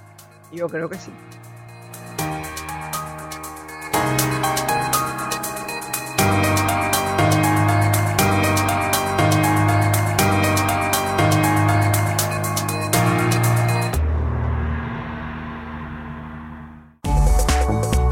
[0.53, 1.13] Yo creo que sí.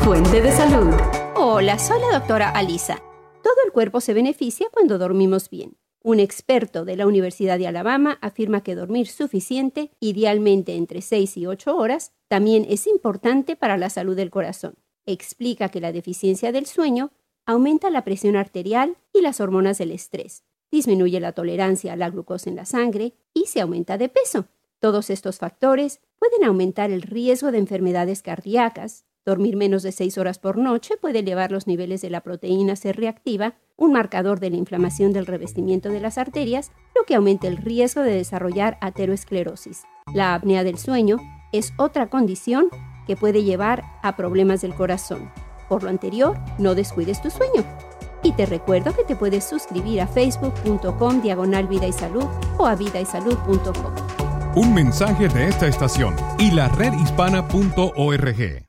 [0.05, 0.95] Fuente de salud.
[1.35, 3.03] Hola, soy la doctora Alisa.
[3.43, 5.77] Todo el cuerpo se beneficia cuando dormimos bien.
[6.07, 11.47] Un experto de la Universidad de Alabama afirma que dormir suficiente, idealmente entre 6 y
[11.47, 14.77] 8 horas, también es importante para la salud del corazón.
[15.05, 17.11] Explica que la deficiencia del sueño
[17.45, 22.51] aumenta la presión arterial y las hormonas del estrés, disminuye la tolerancia a la glucosa
[22.51, 24.45] en la sangre y se aumenta de peso.
[24.79, 29.06] Todos estos factores pueden aumentar el riesgo de enfermedades cardíacas.
[29.27, 32.93] Dormir menos de 6 horas por noche puede elevar los niveles de la proteína C
[32.93, 37.57] reactiva, un marcador de la inflamación del revestimiento de las arterias, lo que aumenta el
[37.57, 39.83] riesgo de desarrollar ateroesclerosis.
[40.15, 41.17] La apnea del sueño
[41.53, 42.69] es otra condición
[43.09, 45.29] que puede llevar a problemas del corazón.
[45.69, 47.65] Por lo anterior, no descuides tu sueño.
[48.23, 52.27] Y te recuerdo que te puedes suscribir a facebook.com diagonal vida y salud
[52.59, 53.93] o a vidaysalud.com.
[54.55, 58.66] Un mensaje de esta estación y la redhispana.org.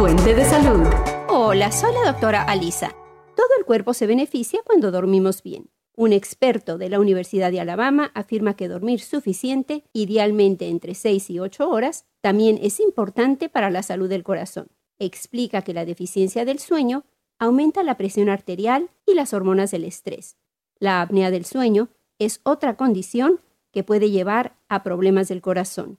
[0.00, 0.88] Fuente de salud.
[1.28, 2.96] Hola, soy la doctora Alisa.
[3.36, 5.68] Todo el cuerpo se beneficia cuando dormimos bien.
[5.94, 11.38] Un experto de la Universidad de Alabama afirma que dormir suficiente, idealmente entre 6 y
[11.38, 14.68] 8 horas, también es importante para la salud del corazón.
[14.98, 17.04] Explica que la deficiencia del sueño
[17.38, 20.38] aumenta la presión arterial y las hormonas del estrés.
[20.78, 23.38] La apnea del sueño es otra condición
[23.70, 25.98] que puede llevar a problemas del corazón.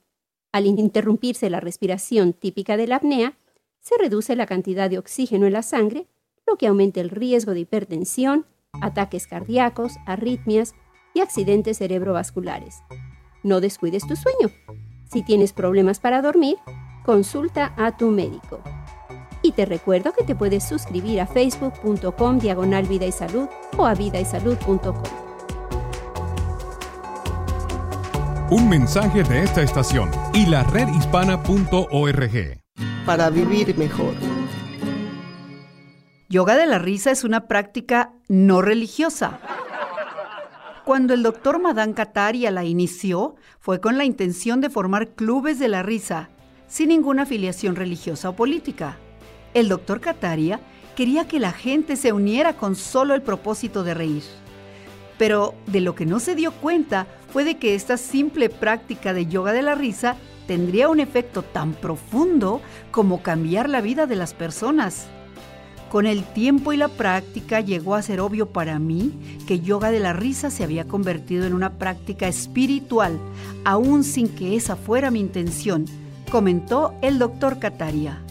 [0.50, 3.38] Al interrumpirse la respiración típica de la apnea,
[3.82, 6.06] se reduce la cantidad de oxígeno en la sangre,
[6.46, 8.46] lo que aumenta el riesgo de hipertensión,
[8.80, 10.74] ataques cardíacos, arritmias
[11.14, 12.76] y accidentes cerebrovasculares.
[13.42, 14.50] No descuides tu sueño.
[15.10, 16.56] Si tienes problemas para dormir,
[17.04, 18.60] consulta a tu médico.
[19.42, 23.94] Y te recuerdo que te puedes suscribir a facebook.com diagonal vida y salud o a
[23.94, 25.02] vidaysalud.com.
[28.50, 32.61] Un mensaje de esta estación y la redhispana.org.
[33.06, 34.14] Para vivir mejor.
[36.28, 39.40] Yoga de la risa es una práctica no religiosa.
[40.84, 45.66] Cuando el doctor Madan Kataria la inició, fue con la intención de formar clubes de
[45.66, 46.30] la risa,
[46.68, 48.96] sin ninguna afiliación religiosa o política.
[49.52, 50.60] El doctor Kataria
[50.94, 54.22] quería que la gente se uniera con solo el propósito de reír.
[55.18, 59.26] Pero de lo que no se dio cuenta fue de que esta simple práctica de
[59.26, 64.34] yoga de la risa tendría un efecto tan profundo como cambiar la vida de las
[64.34, 65.06] personas.
[65.90, 69.12] Con el tiempo y la práctica llegó a ser obvio para mí
[69.46, 73.18] que yoga de la risa se había convertido en una práctica espiritual,
[73.64, 75.84] aún sin que esa fuera mi intención,
[76.30, 78.22] comentó el doctor Kataria.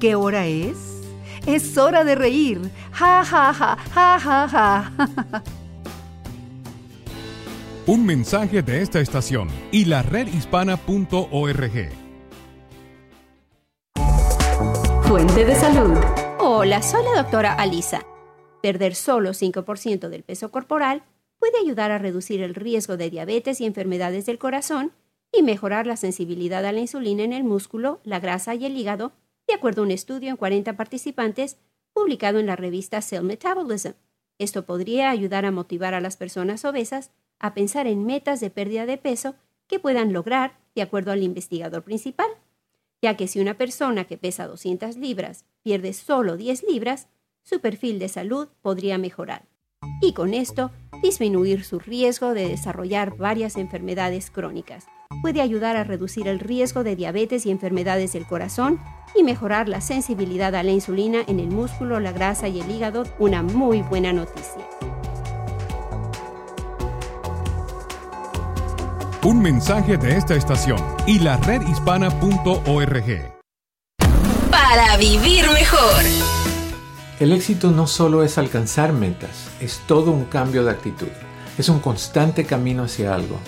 [0.00, 0.76] ¿Qué hora es?
[1.46, 2.60] Es hora de reír.
[2.92, 5.42] Ja, ja, ja, ja, ja, ja.
[7.86, 11.90] Un mensaje de esta estación y la redhispana.org.
[15.02, 15.98] Fuente de salud.
[16.40, 18.06] Hola, soy la doctora Alisa.
[18.62, 21.02] Perder solo 5% del peso corporal
[21.38, 24.92] puede ayudar a reducir el riesgo de diabetes y enfermedades del corazón
[25.30, 29.12] y mejorar la sensibilidad a la insulina en el músculo, la grasa y el hígado,
[29.46, 31.58] de acuerdo a un estudio en 40 participantes
[31.92, 33.92] publicado en la revista Cell Metabolism.
[34.38, 37.10] Esto podría ayudar a motivar a las personas obesas
[37.44, 39.34] a pensar en metas de pérdida de peso
[39.66, 42.28] que puedan lograr de acuerdo al investigador principal,
[43.02, 47.08] ya que si una persona que pesa 200 libras pierde solo 10 libras,
[47.42, 49.44] su perfil de salud podría mejorar
[50.00, 50.70] y con esto
[51.02, 54.86] disminuir su riesgo de desarrollar varias enfermedades crónicas.
[55.20, 58.80] Puede ayudar a reducir el riesgo de diabetes y enfermedades del corazón
[59.14, 63.04] y mejorar la sensibilidad a la insulina en el músculo, la grasa y el hígado,
[63.18, 64.64] una muy buena noticia.
[69.24, 73.32] Un mensaje de esta estación y la redhispana.org.
[74.50, 76.02] Para vivir mejor.
[77.18, 81.08] El éxito no solo es alcanzar metas, es todo un cambio de actitud.
[81.56, 83.38] Es un constante camino hacia algo.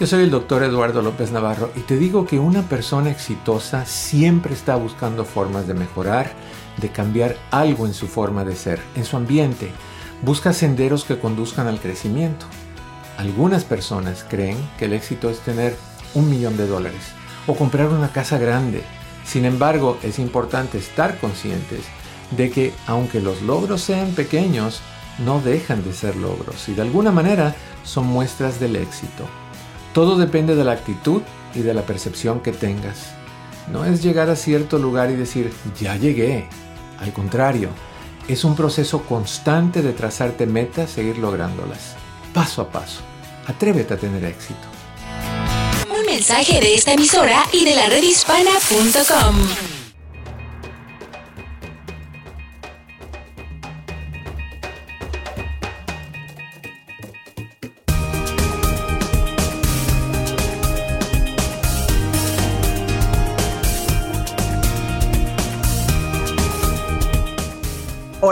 [0.00, 4.52] Yo soy el doctor Eduardo López Navarro y te digo que una persona exitosa siempre
[4.52, 6.32] está buscando formas de mejorar,
[6.78, 9.70] de cambiar algo en su forma de ser, en su ambiente.
[10.22, 12.46] Busca senderos que conduzcan al crecimiento.
[13.20, 15.76] Algunas personas creen que el éxito es tener
[16.14, 17.02] un millón de dólares
[17.46, 18.82] o comprar una casa grande.
[19.26, 21.84] Sin embargo, es importante estar conscientes
[22.30, 24.80] de que aunque los logros sean pequeños,
[25.18, 27.54] no dejan de ser logros y de alguna manera
[27.84, 29.26] son muestras del éxito.
[29.92, 31.20] Todo depende de la actitud
[31.54, 33.10] y de la percepción que tengas.
[33.70, 36.48] No es llegar a cierto lugar y decir, ya llegué.
[36.98, 37.68] Al contrario,
[38.28, 41.96] es un proceso constante de trazarte metas, seguir lográndolas,
[42.32, 43.09] paso a paso.
[43.50, 44.68] Atrévete a tener éxito.
[45.90, 49.79] Un mensaje de esta emisora y de la redhispana.com.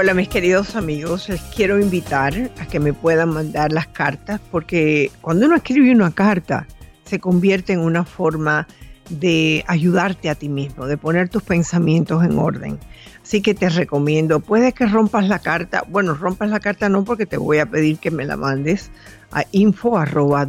[0.00, 5.10] Hola mis queridos amigos, les quiero invitar a que me puedan mandar las cartas porque
[5.22, 6.68] cuando uno escribe una carta
[7.04, 8.68] se convierte en una forma
[9.10, 12.78] de ayudarte a ti mismo, de poner tus pensamientos en orden.
[13.24, 17.26] Así que te recomiendo, puede que rompas la carta, bueno, rompas la carta no porque
[17.26, 18.92] te voy a pedir que me la mandes
[19.32, 20.46] a info arroba.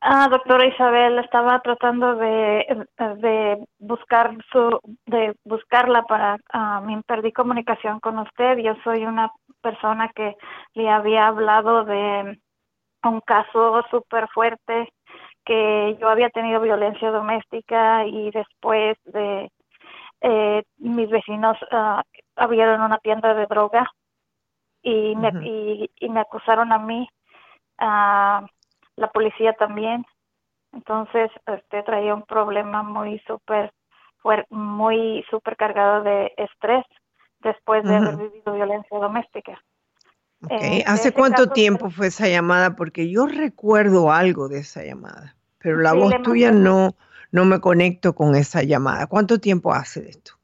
[0.00, 2.86] Ah, doctora Isabel, estaba tratando de,
[3.18, 8.56] de buscar su, de buscarla para, uh, me perdí comunicación con usted.
[8.58, 10.34] Yo soy una persona que
[10.74, 12.40] le había hablado de
[13.04, 14.88] un caso súper fuerte
[15.46, 19.50] que yo había tenido violencia doméstica y después de
[20.20, 22.02] eh, mis vecinos uh,
[22.34, 23.88] abrieron una tienda de droga
[24.82, 27.08] y me, y, me acusaron a mí,
[27.78, 28.44] a
[28.96, 30.04] la policía también.
[30.72, 33.72] Entonces, este traía un problema muy súper
[34.50, 36.84] muy súper cargado de estrés
[37.38, 39.62] después de haber vivido violencia doméstica.
[40.42, 40.82] Okay.
[40.86, 42.76] ¿Hace cuánto tiempo fue esa llamada?
[42.76, 46.94] Porque yo recuerdo algo de esa llamada pero la voz tuya no,
[47.32, 49.08] no me conecto con esa llamada.
[49.08, 50.34] ¿Cuánto tiempo hace de esto?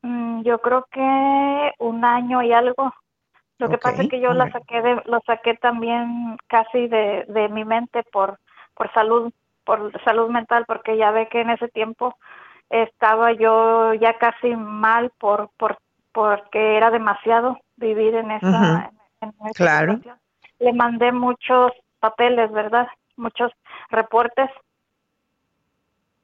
[0.00, 2.94] Mm, yo creo que un año y algo.
[3.58, 7.50] Lo que pasa es que yo la saqué de, lo saqué también casi de, de
[7.50, 8.38] mi mente por,
[8.72, 9.30] por salud,
[9.64, 12.16] por salud mental, porque ya ve que en ese tiempo
[12.70, 15.76] estaba yo ya casi mal por, por
[16.12, 18.90] porque era demasiado vivir en esa,
[19.54, 19.96] claro.
[19.96, 20.18] Situación.
[20.58, 22.86] Le mandé muchos papeles, ¿verdad?
[23.20, 23.52] muchos
[23.90, 24.50] reportes,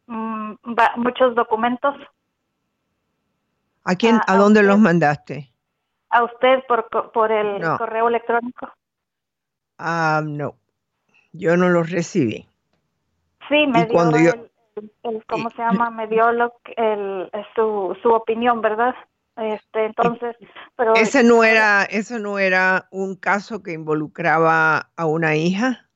[0.06, 0.54] mm,
[0.96, 1.94] muchos documentos.
[3.84, 5.52] ¿A quién, a, dónde los mandaste?
[6.10, 8.68] A usted por, por el correo electrónico.
[9.78, 10.56] Ah, no,
[11.32, 12.48] yo no los recibí.
[13.48, 14.50] Sí, me dio
[15.04, 15.90] el, ¿cómo se llama?
[15.90, 18.94] Me dio lo, el, su, su opinión, ¿verdad?
[19.36, 20.34] Este, entonces,
[20.76, 25.86] pero ese no era, eso no era un caso que involucraba a una hija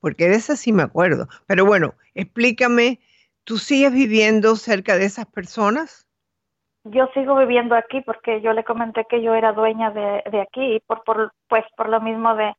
[0.00, 1.28] porque de esa sí me acuerdo.
[1.46, 2.98] Pero bueno, explícame,
[3.44, 6.06] ¿tú sigues viviendo cerca de esas personas?
[6.84, 10.76] Yo sigo viviendo aquí porque yo le comenté que yo era dueña de, de aquí
[10.76, 12.54] y por, por, pues por lo mismo de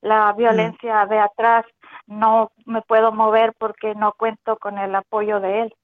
[0.00, 1.64] la violencia de atrás
[2.06, 5.74] no me puedo mover porque no cuento con el apoyo de él.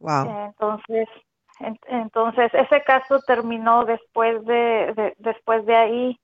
[0.00, 0.46] Wow.
[0.46, 1.08] Entonces,
[1.60, 6.20] entonces ese caso terminó después de, después de ahí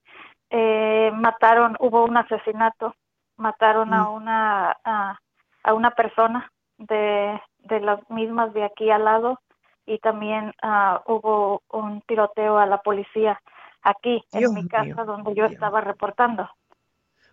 [0.51, 2.95] eh, mataron, hubo un asesinato
[3.37, 4.13] mataron a mm.
[4.13, 9.41] una a, una persona de, de las mismas de aquí al lado
[9.87, 13.41] y también uh, hubo un tiroteo a la policía
[13.83, 16.49] aquí en mi casa donde yo estaba reportando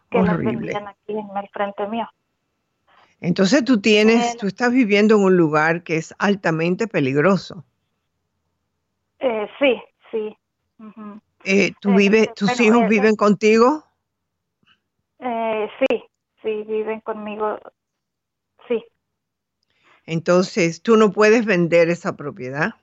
[0.09, 2.07] que las vendían aquí en el frente mío.
[3.19, 7.65] Entonces tú tienes, tú estás viviendo en un lugar que es altamente peligroso.
[9.19, 10.37] Eh, sí, sí.
[11.43, 13.83] eh, ¿Tú eh, vives, tus hijos eh, viven contigo?
[15.19, 16.03] Eh, sí,
[16.41, 17.59] sí, viven conmigo,
[18.67, 18.83] sí.
[20.05, 22.75] Entonces, ¿tú no puedes vender esa propiedad?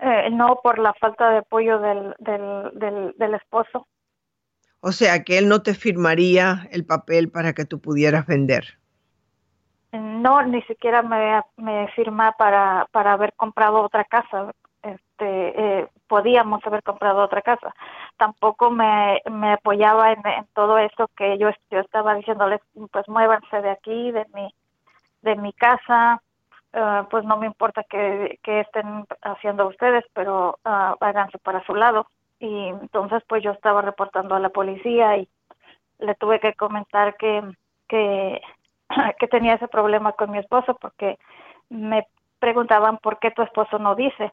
[0.00, 3.86] Eh, no, por la falta de apoyo del, del, del, del, esposo.
[4.80, 8.78] O sea, que él no te firmaría el papel para que tú pudieras vender.
[9.98, 14.52] No, ni siquiera me, me firma para, para haber comprado otra casa.
[14.82, 17.74] Este, eh, podíamos haber comprado otra casa.
[18.16, 20.22] Tampoco me, me apoyaba en,
[20.54, 22.60] todo eso que yo, yo estaba diciéndoles,
[22.92, 24.54] pues muévanse de aquí, de mi,
[25.22, 26.22] de mi casa,
[26.72, 32.06] eh, pues no me importa que estén haciendo ustedes, pero uh, háganse para su lado.
[32.38, 35.28] Y entonces pues yo estaba reportando a la policía y
[35.98, 37.42] le tuve que comentar que,
[37.88, 38.40] que,
[39.18, 41.18] que tenía ese problema con mi esposo porque
[41.68, 42.06] me
[42.38, 44.32] preguntaban por qué tu esposo no dice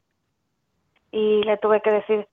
[1.12, 2.28] y le tuve que decir,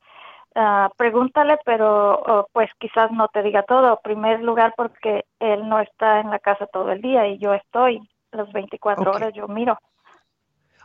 [0.56, 3.92] uh, pregúntale, pero oh, pues quizás no te diga todo.
[3.92, 7.52] En primer lugar, porque él no está en la casa todo el día y yo
[7.52, 8.00] estoy
[8.32, 9.78] las 24 horas, yo miro.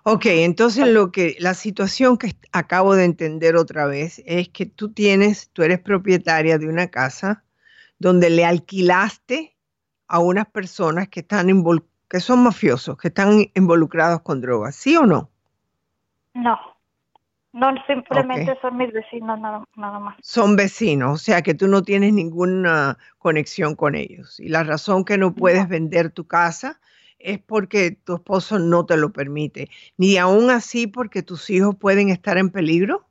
[0.03, 4.93] Ok, entonces lo que la situación que acabo de entender otra vez es que tú
[4.93, 7.43] tienes, tú eres propietaria de una casa
[7.97, 9.54] donde le alquilaste
[10.07, 11.49] a unas personas que están
[12.09, 15.29] que son mafiosos, que están involucrados con drogas, ¿sí o no?
[16.33, 16.57] No.
[17.55, 20.17] No, simplemente son mis vecinos nada, más.
[20.21, 24.41] Son vecinos, o sea que tú no tienes ninguna conexión con ellos.
[24.41, 26.81] Y la razón que no puedes vender tu casa
[27.17, 32.09] es porque tu esposo no te lo permite, ni aún así porque tus hijos pueden
[32.09, 33.07] estar en peligro.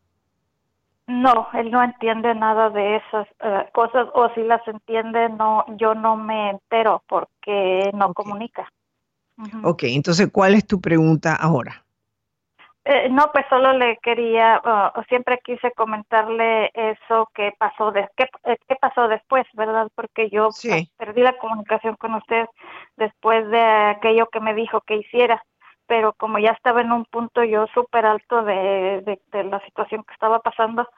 [1.06, 5.94] No, él no entiende nada de esas eh, cosas o si las entiende, no, yo
[5.94, 8.70] no me entero porque no comunica.
[9.64, 11.84] Ok, entonces, ¿cuál es tu pregunta ahora?
[12.86, 18.26] Eh, no, pues solo le quería, uh, siempre quise comentarle eso que pasó, de, qué,
[18.44, 19.88] eh, qué pasó después, ¿verdad?
[19.94, 22.44] Porque yo pues, perdí la comunicación con usted
[22.96, 25.42] después de aquello que me dijo que hiciera
[25.86, 30.14] pero como ya estaba en un punto yo súper alto de, de, la situación que
[30.14, 30.88] estaba pasando,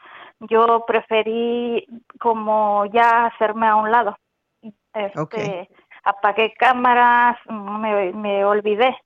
[0.41, 1.87] yo preferí
[2.21, 4.17] como ya hacerme a un lado.
[4.95, 5.69] Este,
[6.05, 8.97] Apagué cámaras, me, me olvidé.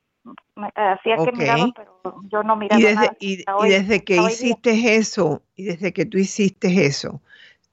[0.74, 3.16] Hacía que miraba, pero yo no miraba y desde, nada.
[3.18, 7.22] Y, y desde que hiciste eso, y desde que tú hiciste eso,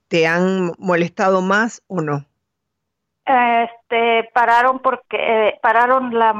[0.08, 2.24] ¿te han molestado más o no?
[3.28, 6.32] Este, pararon porque eh, pararon la,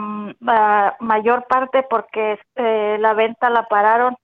[1.01, 4.17] mayor parte porque eh, la venta la pararon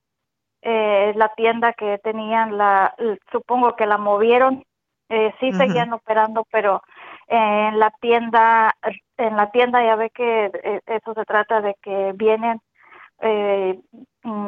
[0.62, 2.94] eh, la tienda que tenían la
[3.30, 4.64] supongo que la movieron
[5.10, 6.82] eh, sí seguían operando pero
[7.26, 8.74] en la tienda
[9.18, 10.50] en la tienda ya ve que
[10.86, 12.62] eso se trata de que vienen
[14.22, 14.46] mm,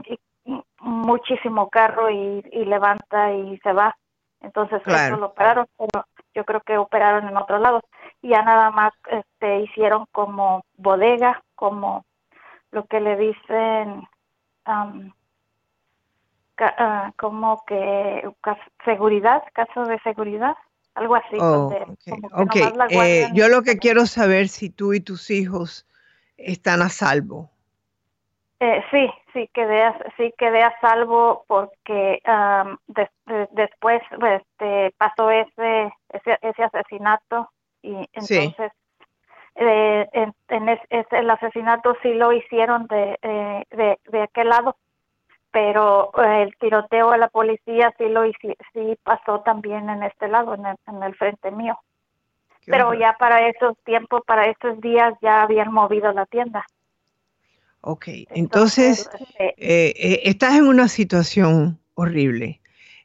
[0.80, 3.94] muchísimo carro y, y levanta y se va.
[4.40, 7.95] Entonces eso lo pararon pero yo creo que operaron en otros lados y
[8.28, 12.04] ya nada más este hicieron como bodega como
[12.70, 14.08] lo que le dicen
[14.64, 14.92] ah,
[17.16, 18.28] como que
[18.84, 20.56] seguridad caso de seguridad
[20.94, 21.70] algo así oh,
[22.32, 22.62] okay.
[22.90, 25.86] Eh, yo lo que quiero saber si tú y tus hijos
[26.36, 27.50] están a salvo.
[28.60, 32.22] Eh, sí, sí quedé, a, sí quedé a salvo porque
[33.50, 37.50] después este, pasó ese, ese, asesinato
[37.86, 38.72] y entonces
[39.54, 40.34] eh, en,
[41.10, 44.76] el asesinato sí lo hicieron de, eh, de, de, aquel lado,
[45.50, 50.66] pero el tiroteo a la policía sí lo sí pasó también en este lado, en
[50.66, 51.78] el, en el frente mío.
[52.66, 56.66] pero ya para esos tiempos, para esos días ya habían movido la tienda.
[57.80, 59.08] Ok, entonces,
[59.38, 62.60] eh, eh, estás en una situación horrible.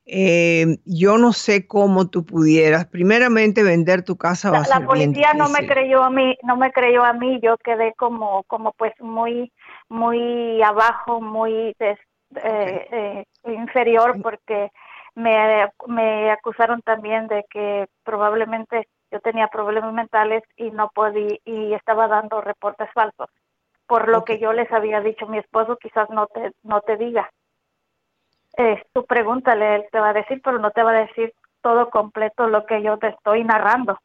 [0.06, 4.52] Eh, yo no sé cómo tú pudieras, primeramente vender tu casa.
[4.52, 7.40] Va la, la policía no me creyó a mí, no me creyó a mí.
[7.42, 9.52] Yo quedé como, como pues muy,
[9.90, 11.76] muy abajo, muy
[13.46, 14.72] inferior porque
[15.16, 21.74] me, me acusaron también de que probablemente yo tenía problemas mentales y no podía y
[21.74, 23.28] estaba dando reportes falsos
[23.86, 27.30] por lo que yo les había dicho mi esposo quizás no te no te diga
[28.58, 31.90] eh, tú pregúntale él te va a decir pero no te va a decir todo
[31.90, 34.00] completo lo que yo te estoy narrando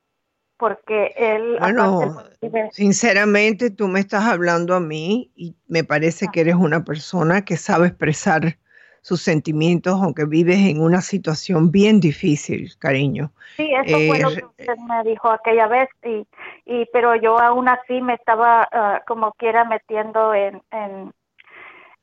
[0.57, 2.23] porque él bueno
[2.71, 7.57] sinceramente tú me estás hablando a mí y me parece que eres una persona que
[7.57, 8.57] sabe expresar
[9.07, 13.31] sus sentimientos, aunque vives en una situación bien difícil, cariño.
[13.57, 16.27] Sí, eso fue lo eh, que usted me dijo aquella vez, y,
[16.65, 21.13] y pero yo aún así me estaba ah, como quiera metiendo en, en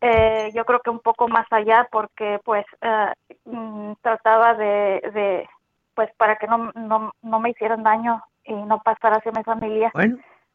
[0.06, 3.14] eh, yo creo que un poco más allá, porque pues ah,
[3.45, 5.49] mm, trataba de, de,
[5.95, 9.93] pues para que no, no, no me hicieran daño y no pasara hacia mi familia.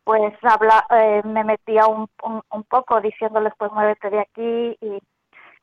[0.05, 4.99] Pues habla, eh, me metía un, un, un poco diciéndoles pues muévete de aquí y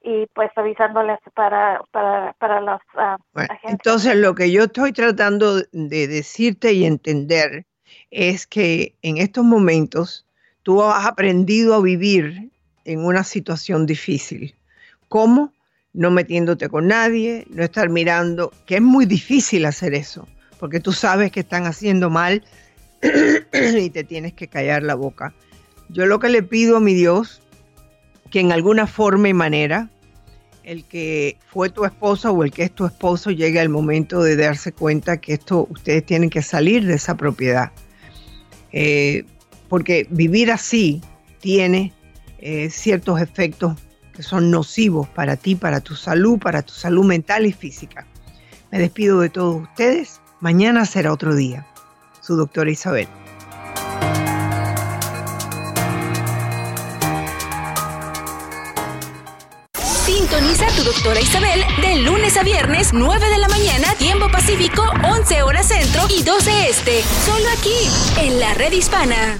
[0.08, 6.08] y pues avisándoles para, para, para los uh, Entonces lo que yo estoy tratando de
[6.08, 7.66] decirte y entender
[8.12, 10.28] es que en estos momentos
[10.62, 12.52] tú has aprendido a vivir
[12.86, 14.56] en una situación difícil.
[15.10, 15.54] ¿Cómo?
[15.94, 20.28] No metiéndote con nadie, no estar mirando, que es muy difícil hacer eso,
[20.60, 22.44] porque tú sabes que están haciendo mal
[23.54, 25.34] y te tienes que callar la boca.
[25.90, 27.42] Yo lo que le pido a mi Dios,
[28.32, 29.90] que en alguna forma y manera
[30.64, 34.36] el que fue tu esposo o el que es tu esposo llegue al momento de
[34.36, 37.72] darse cuenta que esto ustedes tienen que salir de esa propiedad.
[38.72, 39.26] Eh,
[39.70, 41.02] porque vivir así
[41.40, 41.94] tiene
[42.48, 43.74] eh, ciertos efectos
[44.14, 48.06] que son nocivos para ti, para tu salud, para tu salud mental y física.
[48.72, 50.22] Me despido de todos ustedes.
[50.42, 51.66] Mañana será otro día.
[52.22, 53.08] Su doctora Isabel.
[60.06, 65.42] Sintoniza tu doctora Isabel de lunes a viernes, 9 de la mañana, tiempo pacífico, 11
[65.42, 67.02] horas centro y 12 este.
[67.26, 69.40] Solo aquí, en la red hispana.